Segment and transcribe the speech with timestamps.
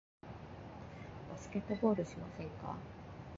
[1.29, 2.75] バスケットボールしませんか？